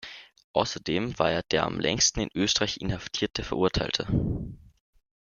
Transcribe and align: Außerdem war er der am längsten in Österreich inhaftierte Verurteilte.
Außerdem 0.53 1.19
war 1.19 1.29
er 1.29 1.43
der 1.43 1.63
am 1.63 1.79
längsten 1.79 2.21
in 2.21 2.29
Österreich 2.33 2.77
inhaftierte 2.81 3.43
Verurteilte. 3.43 4.07